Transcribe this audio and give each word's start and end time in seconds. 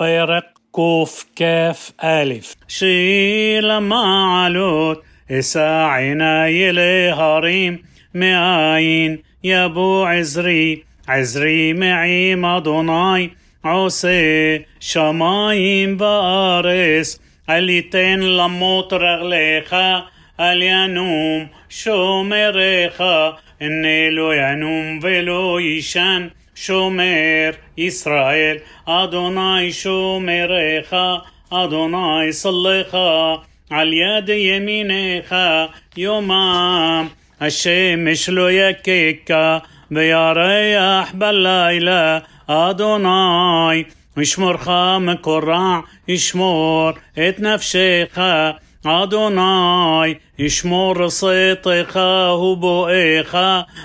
بيرق 0.00 0.44
كوف 0.72 1.26
كاف 1.36 1.92
ألف. 2.04 2.54
شيل 2.68 3.80
معلوت 3.80 5.02
إساعنا 5.30 6.48
يلي 6.48 7.12
هريم. 7.12 7.94
معاين 8.14 9.22
يا 9.44 9.64
أبو 9.64 10.04
عزري 10.04 10.84
عزري 11.08 11.72
معي 11.72 12.36
مضناي 12.36 13.30
عوسي 13.64 14.64
شمايم 14.80 15.96
بارس 15.96 17.20
أليتين 17.50 18.20
لموت 18.20 18.94
رغليخا 18.94 20.04
أل 20.40 20.62
ينوم 20.62 21.48
شو 21.68 22.22
مريخا 22.22 23.38
إني 23.62 24.10
لو 24.10 24.32
ينوم 24.32 25.04
ولو 25.04 25.58
يشان 25.58 26.30
שומר 26.55 27.49
ישראל, 27.77 28.57
אדוני 28.85 29.71
שומרך, 29.71 30.93
אדוני 31.49 32.31
סלך 32.33 32.97
על 33.69 33.93
יד 33.93 34.29
ימינך 34.29 35.35
יומם, 35.97 37.07
השמש 37.41 38.29
לא 38.29 38.51
יככה 38.51 39.57
וירח 39.91 41.11
בלילה, 41.13 42.19
אדוני 42.47 43.83
ישמורך 44.17 44.69
מקורע, 44.99 45.79
ישמור 46.07 46.89
את 47.13 47.39
נפשך 47.39 48.17
אדוני 48.85 50.13
ישמור 50.39 51.09
סתך 51.09 51.99
ובואך 52.41 53.35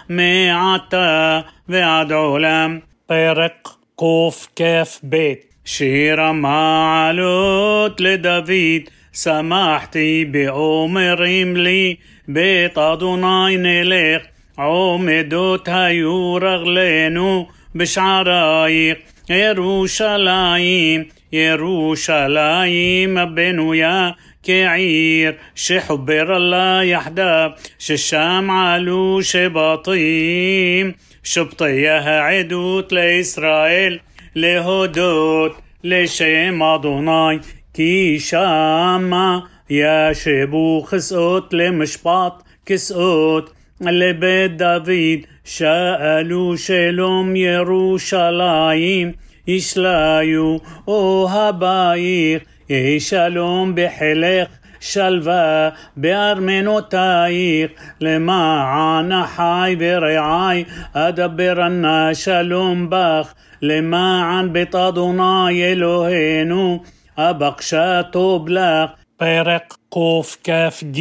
מעתה 0.08 1.40
ועד 1.68 2.12
עולם. 2.12 2.78
פרק 3.06 3.68
קכ"ב 3.96 5.16
שיר 5.64 6.20
המעלות 6.20 8.00
לדוד 8.00 8.82
שמחתי 9.12 10.24
באומרים 10.30 11.56
לי 11.56 11.94
בית 12.28 12.78
אדוני 12.78 13.56
נלך 13.56 14.22
עומדות 14.56 15.68
היו 15.72 16.34
רגלינו 16.34 17.46
בשערייך 17.74 18.98
ירושלים 19.28 21.04
ירושלים 21.32 23.18
הבנויה 23.18 24.10
כעיר 24.42 25.32
שחובר 25.54 26.38
לה 26.38 26.80
יחדיו 26.84 27.50
ששם 27.78 28.48
עלו 28.50 29.18
שבטים 29.22 30.92
שבטיה 31.22 31.98
העדות 31.98 32.92
לישראל 32.92 33.98
להודות 34.34 35.60
לשם 35.84 36.62
אדוני 36.62 37.38
כי 37.74 38.16
שמה 38.20 39.38
ישבו 39.70 40.84
כסאות 40.90 41.48
למשפט 41.52 42.42
כסאות 42.66 43.50
לבית 43.80 44.56
דוד 44.56 45.20
שאלו 45.44 46.58
שלום 46.58 47.36
ירושלים 47.36 49.12
ישליו 49.46 50.56
אוהבייך 50.88 52.42
יהי 52.68 53.00
שלום 53.00 53.72
בחילך 53.74 54.48
שלווה 54.80 55.68
בארמנותייך 55.96 57.70
למען 58.00 59.12
אחי 59.12 59.76
ורעי 59.78 60.64
אדברנה 60.92 62.14
שלום 62.14 62.86
בך 62.90 63.34
למען 63.62 64.52
בית 64.52 64.74
אדוני 64.74 65.64
אלוהינו 65.64 66.82
הבקשה 67.16 68.02
טוב 68.02 68.48
לך 68.48 68.90
פרק 69.16 69.74
קכ"ג 69.90 71.00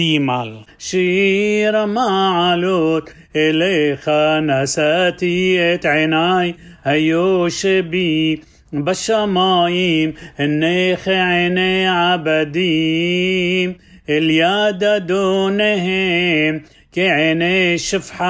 שיר 0.79 1.77
המעלות 1.77 3.09
אליך 3.35 4.11
נשאתי 4.41 5.57
את 5.73 5.85
עיניי 5.85 6.53
היושבי 6.85 8.35
בשמיים 8.35 8.56
بالشمايم 8.72 10.14
النيخ 10.40 11.08
عيني 11.08 11.88
عبديم 11.88 13.76
الياد 14.08 15.06
دونهم 15.06 16.62
كعيني 16.92 17.78
شفحة 17.78 18.26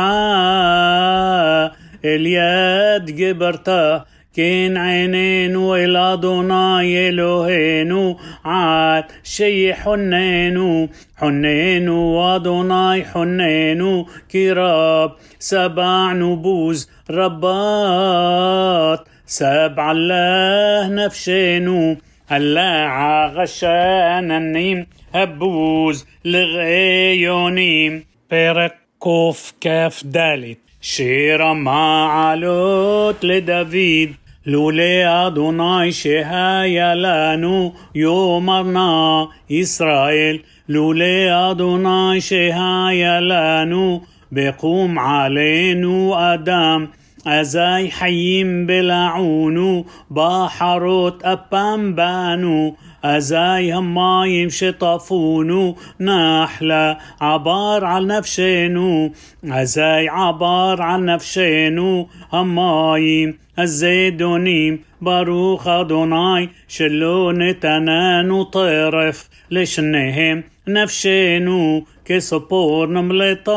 اليد 2.05 3.23
قبرتا 3.23 4.05
كين 4.35 4.77
عينين 4.77 5.57
ولا 5.57 6.15
ضناي 6.15 7.11
لهينو 7.11 8.17
عاد 8.45 9.05
شي 9.25 9.75
حنينو 9.75 10.89
حنينو 11.17 11.99
ودوناي 12.19 13.05
حنينو 13.05 14.07
كراب 14.33 15.13
سبع 15.39 16.13
نبوز 16.13 16.91
ربات. 17.11 19.09
רבת 19.28 19.28
سبع 19.28 19.92
الله 19.92 20.88
نفشينو 20.90 21.98
هلا 22.28 23.32
غشان 23.36 24.32
النيم 24.32 24.88
هبوز 25.14 26.06
لغيونيم 26.26 28.06
بيرك 28.32 28.76
كوف 29.00 29.54
كاف 29.62 30.04
دالت 30.06 30.58
شير 30.82 31.54
معلوت 31.54 33.26
لدافيد 33.26 34.16
لولي 34.46 35.06
أدوناي 35.06 35.92
شهايا 35.92 36.96
لانو 36.96 37.74
يومرنا 37.96 39.28
إسرائيل 39.52 40.44
لولي 40.70 41.32
أدوناي 41.32 42.22
شهايا 42.22 43.22
لانو 43.22 44.02
بقوم 44.32 45.00
علينو 45.00 46.16
أدم 46.16 46.88
أزاي 47.29 47.91
حيم 47.91 48.67
بلعونو 48.67 49.85
بحروت 50.11 51.25
أبام 51.25 51.95
بانو. 51.95 52.75
أزاي 53.05 53.73
همايم 53.73 54.49
شطفونو 54.49 55.77
نحلة 56.01 56.99
عبار 57.21 57.85
على 57.85 58.07
نفشينو. 58.07 59.13
أزاي 59.45 60.09
عبار 60.09 60.83
على 60.83 61.03
نفشينو 61.03 62.09
همايم 62.33 63.39
الزيدونيم. 63.59 64.88
ברוך 65.03 65.67
אדוני 65.67 66.47
שלא 66.69 67.33
נתננו 67.35 68.45
טרף 68.45 69.29
לשניהם 69.51 70.41
נפשנו 70.67 71.85
כספור 72.05 72.87
נמלטה 72.87 73.53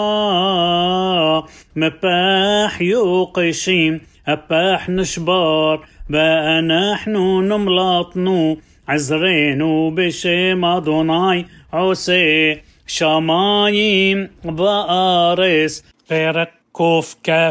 מפח 1.76 2.82
יוקשים 2.82 3.98
הפח 4.28 4.82
נשבר 4.90 5.76
ואנחנו 6.10 7.42
נמלטנו 7.42 8.56
עזרנו 8.88 9.92
בשם 9.96 10.66
אדוני 10.66 11.44
עושה 11.72 12.54
שמיים 12.88 14.26
וארץ 14.58 15.82
פרק 16.08 16.50
קכ"ה 16.74 17.50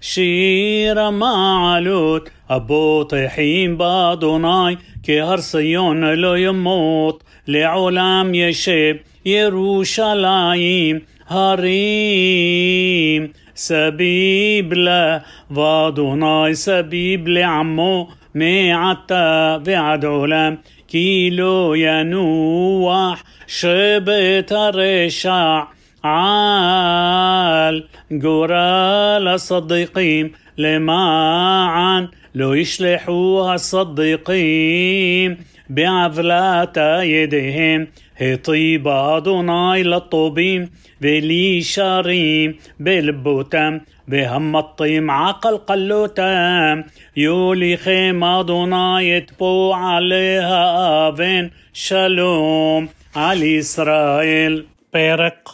שיר 0.00 1.00
המעלות 1.00 2.30
הבוטחים 2.48 3.78
באדוני, 3.78 4.76
כי 5.02 5.20
הר 5.20 5.36
ציון 5.36 6.04
לא 6.04 6.38
ימות, 6.38 7.24
לעולם 7.46 8.34
ישב 8.34 8.94
ירושלים 9.24 10.98
הרים. 11.28 13.26
סביב 13.56 14.72
לה, 14.72 15.18
ואדוני 15.50 16.54
סביב 16.54 17.28
לעמו, 17.28 18.08
מעתה 18.34 19.56
ועד 19.64 20.04
עולם, 20.04 20.54
כי 20.88 21.28
לא 21.32 21.74
ינוח 21.76 23.22
שבט 23.46 24.52
הרשע 24.52 25.60
על 26.02 27.82
גורל 28.10 29.28
הצדיקים. 29.34 30.28
למען 30.58 32.04
לא 32.34 32.56
ישלחו 32.56 33.46
הצדיקים 33.54 35.34
בעוולת 35.70 36.78
ידיהם, 37.02 37.84
היטיב 38.18 38.88
אדוני 38.88 39.84
לטובים 39.84 40.66
ולישרים 41.00 42.52
בלבותם, 42.80 43.76
והמטים 44.08 45.10
עקל 45.10 45.58
כלותם, 45.66 46.80
יוליכם 47.16 48.20
אדוני 48.24 49.18
את 49.18 49.30
פועלי 49.36 50.38
האבן, 50.38 51.46
שלום 51.72 52.86
על 53.14 53.42
ישראל. 53.42 54.62
פרק 54.90 55.48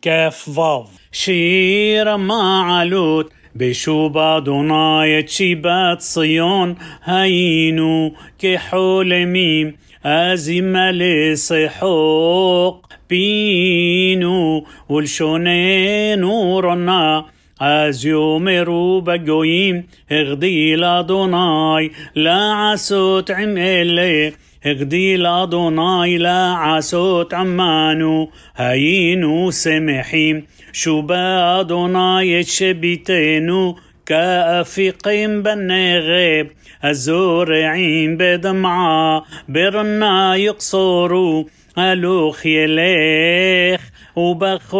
קכ"ו 0.00 0.84
שיר 1.12 2.08
המעלות 2.08 3.30
بشوب 3.54 4.18
أدوناي 4.18 5.22
تشيبات 5.22 6.00
صيون 6.00 6.76
هينو 7.04 8.12
كحولميم 8.38 9.76
أزمة 10.04 10.90
لصحوق 10.90 12.86
بينو 13.10 14.66
ولشونين 14.88 16.18
نورنا 16.18 17.24
אז 17.59 18.05
יאמרו 18.05 19.01
בגויים 19.01 19.81
הגדיל 20.11 20.83
אדוני 20.83 21.89
לעשות 22.15 23.29
עם 23.29 23.57
אלה 23.57 24.29
הגדיל 24.65 25.25
אדוני 25.27 26.17
לעשות 26.17 27.33
עמנו 27.33 28.27
היינו 28.57 29.51
שמחים 29.51 30.41
שובה 30.73 31.57
אדוני 31.61 32.39
את 32.41 32.47
שביתנו 32.47 33.75
كافقين 34.05 35.43
بالنغيب 35.43 36.47
الزورعين 36.85 38.17
بدمعة 38.17 39.25
برنا 39.49 40.35
يقصروا 40.35 41.43
الوخ 41.77 42.45
يليخ 42.45 43.91
وبخو 44.15 44.77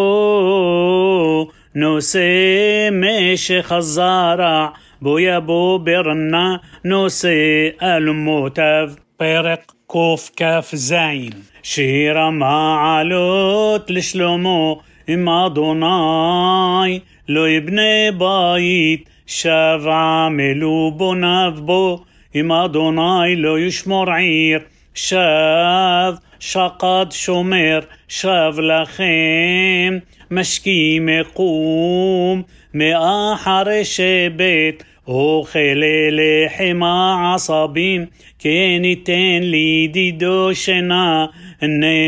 نوسي 1.76 2.90
ماشي 2.90 3.62
خزارع 3.62 4.72
بويا 5.02 5.38
بو 5.38 5.78
برنا. 5.78 6.60
نوسي 6.84 7.68
الموتف. 7.82 8.96
برق 9.20 9.62
كوف 9.86 10.30
كاف 10.36 10.74
زين 10.74 11.32
شيرة 11.62 12.30
ما 12.30 12.74
علوت 12.74 13.90
لشلومو. 13.90 14.80
إما 15.10 15.48
دوناي 15.48 17.02
لو 17.28 17.44
يبني 17.44 18.10
بايت 18.10 19.08
شاف 19.26 19.86
عامل 19.86 20.90
بناف 20.90 21.60
بو 21.60 22.00
إما 22.36 22.66
دوناي 22.66 23.34
لو 23.34 23.56
يشمر 23.56 24.10
عير 24.10 24.66
שב 24.93 26.13
שקד 26.39 27.05
שומר 27.11 27.79
שב 28.07 28.53
לכם 28.57 29.97
משקים 30.31 31.05
מקום 31.05 32.41
מאחרי 32.73 33.85
שבט 33.85 34.83
אוכל 35.07 35.59
לחם 36.11 36.83
העשבים 36.83 38.05
כן 38.39 38.81
ייתן 38.83 39.39
לידידו 39.41 40.49
שינה 40.53 41.25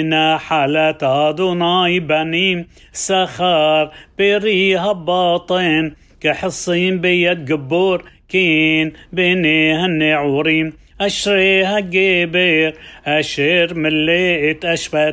נחלת 0.03 1.03
אדוני 1.03 1.99
בנים 1.99 2.63
שכר 2.93 3.85
פרי 4.15 4.77
הבטן 4.77 5.89
كحصين 6.21 7.01
بيد 7.01 7.45
جبور 7.45 8.03
كين 8.29 8.91
بيني 9.13 9.85
النعورين 9.85 10.80
أشري 11.06 11.64
هجبر 11.64 12.72
أشير 13.06 13.74
مليت 13.74 14.64
أشفتومهم 14.64 15.10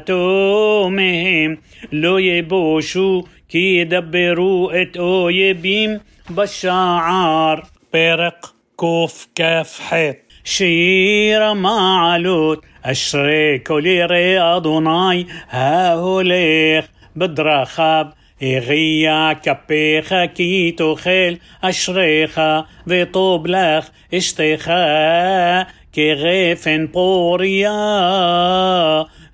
لو 1.92 2.18
يبوشو 2.18 3.24
كي 3.50 3.78
يدبروا 3.78 4.82
إت 4.82 4.98
أويبيم 4.98 6.00
بشعار 6.30 7.64
برق 7.94 8.54
كوف 8.76 9.28
كاف 9.36 9.80
حيط. 9.80 10.16
שיר 10.44 11.54
המעלות 11.54 12.66
אשרי 12.86 13.60
כל 13.60 14.06
ירא 14.06 14.40
אדוני. 14.40 15.26
ההולך 15.50 16.86
בדרכיו 17.16 18.14
יגיע 18.44 19.34
כפיך 19.34 20.26
כי 20.26 20.72
תאכל 20.72 21.40
אשריך 21.64 22.66
וטוב 22.88 23.48
לך 23.48 23.90
אשתך 24.14 25.66
כגפן 25.94 26.88
פוריה 26.88 27.80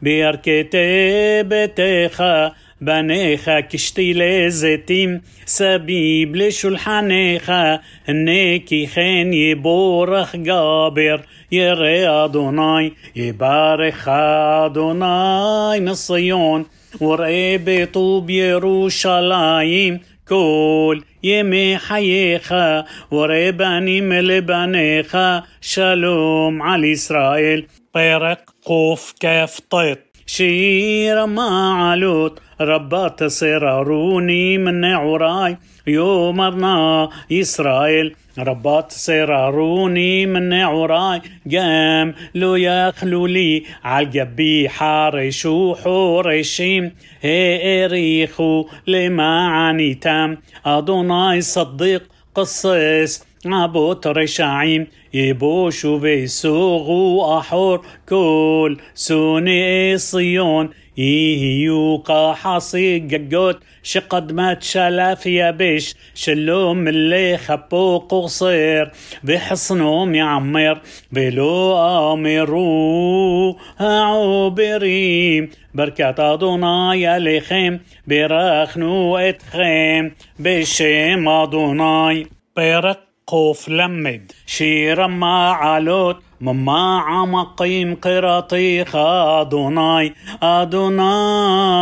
בירכתי 0.02 1.44
ביתך 1.44 2.52
בניך 2.82 3.60
כשתילי 3.60 4.14
זיתים 4.14 5.22
סביב 5.46 6.36
לשולחנך 6.36 7.80
הנה 8.10 8.49
כי 8.49 8.88
כן 8.88 9.34
יבורך 9.34 10.36
גבר 10.36 11.22
ירא 11.52 12.08
אדוני 12.08 12.92
יברכך 13.16 14.10
אדוני 14.10 15.80
מציון 15.80 16.66
וראה 17.02 17.58
בטוב 17.58 18.30
ירושלים 18.30 20.00
כל 20.30 21.04
ימי 21.24 21.78
חייך 21.78 22.86
וראה 23.12 23.52
בנים 23.52 24.14
לבניך 24.14 25.44
שלום 25.62 26.62
על 26.62 26.94
ישראל. 26.94 27.68
פרק 27.94 28.40
קוף 28.66 29.14
כף 30.26 30.38
טית 30.38 30.38
שיר 30.38 31.26
המעלות 31.26 32.40
רבת 32.62 33.24
צררוני 33.24 34.58
מנעורי. 34.58 35.58
يومرنا 35.88 37.10
إسرائيل 37.32 38.16
ربات 38.38 38.92
سراروني 38.92 40.26
من 40.26 40.54
عراي. 40.54 41.22
قام 41.52 42.14
لو 42.36 42.56
يخلو 42.56 43.26
لي 43.26 43.64
عالجبي 43.84 44.70
حارشو 44.70 45.76
حورشيم 45.76 46.92
هي 47.22 47.86
إريخو 47.86 48.66
لما 48.88 49.48
عنيتم. 49.48 50.38
أدوناي 50.66 51.42
صديق 51.42 52.04
قصص 52.36 53.24
عبوت 53.54 54.08
رشعيم 54.08 54.88
يبوشوا 55.14 56.00
بيسوغوا 56.00 57.40
أحور 57.40 57.86
كل 58.10 58.78
سوني 58.96 59.98
صيون. 59.98 60.70
يهيو 60.98 61.98
قاحصي 61.98 63.00
ققوت 63.00 63.60
شقدمت 63.84 64.64
شلاف 64.64 65.26
يبش 65.26 65.96
شلوم 66.14 66.88
اللي 66.88 67.38
خبو 67.38 67.98
قصير 67.98 68.92
بحصنهم 69.24 70.16
يعمر 70.16 70.82
بلو 71.12 71.78
امرو 72.14 73.58
عوبريم 73.80 75.50
بركات 75.74 76.20
أدوناي 76.20 77.08
عليكم 77.08 77.80
برخنو 78.08 79.18
اتخم 79.18 80.12
بشم 80.40 81.28
أدوناي 81.28 82.28
برق 82.58 83.05
قوف 83.28 83.70
لمد. 83.70 84.32
شير 84.46 85.08
معلوت 85.08 86.18
مما 86.42 87.00
عمقيم 87.00 87.96
قراطيخ 87.96 88.96
أدوناي 88.96 90.14
أدوناي 90.44 91.82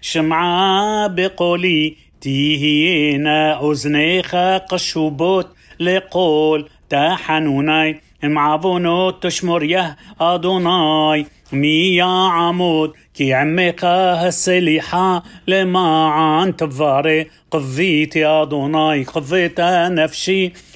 شمعة 0.00 1.06
بقولي 1.06 1.96
تيهينا 2.20 3.70
أذنيخ 3.70 4.34
قشوبوت. 4.70 5.48
لقول 5.80 6.68
تحنوناي 6.90 8.00
معبونوت 8.24 9.22
تشمر 9.22 9.62
يه 9.62 9.96
أدوناي. 10.20 11.26
مي 11.52 11.96
يا 11.96 12.04
عمود 12.04 12.92
كي 13.14 13.34
عمك 13.34 13.84
هالسليحة 13.84 15.22
لما 15.46 16.08
تفاري. 16.56 17.30
قضيت 17.50 18.16
يا 18.16 18.44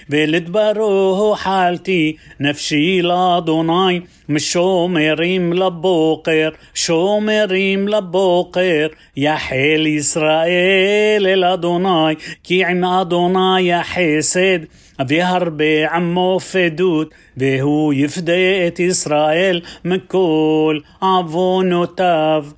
دوناي 0.09 0.21
قضيت 0.21 0.41
نفسي 0.41 0.41
بلدبروه 0.41 1.35
حالتي 1.35 2.17
نفسي 2.39 3.01
لا 3.01 3.39
دوناي 3.39 4.03
مش 4.29 4.51
شومريم 4.51 5.53
لبوقر 5.53 6.57
شومريم 6.73 7.89
لبوقر 7.89 8.95
يا 9.17 9.35
حيل 9.35 9.97
إسرائيل 9.97 11.27
الأدوناي 11.27 12.17
كي 12.43 12.63
عم 12.63 12.85
أدوناي 12.85 13.67
يا 13.67 13.81
حسد 13.81 14.67
بهرب 14.99 15.61
عمو 15.61 16.39
فدود 16.39 17.09
והוא 17.37 17.93
יפדה 17.93 18.67
את 18.67 18.79
ישראל 18.79 19.61
מכל 19.85 20.79
עוונותיו. 21.01 22.45